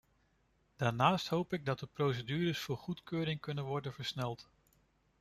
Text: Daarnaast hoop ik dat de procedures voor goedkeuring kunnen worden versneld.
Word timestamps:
Daarnaast 0.75 1.27
hoop 1.27 1.53
ik 1.53 1.65
dat 1.65 1.79
de 1.79 1.87
procedures 1.93 2.59
voor 2.59 2.77
goedkeuring 2.77 3.39
kunnen 3.39 3.63
worden 3.63 3.93
versneld. 3.93 4.49